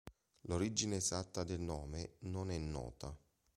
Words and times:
L'origine 0.47 0.95
esatta 0.95 1.43
del 1.43 1.59
nome 1.59 2.13
non 2.21 2.49
è 2.49 2.57
nota. 2.57 3.15